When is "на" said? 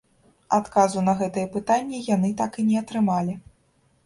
1.09-1.13